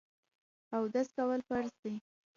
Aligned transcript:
اودس 0.75 1.07
کول 1.17 1.41
فرض 1.49 1.73
دي. 1.83 1.93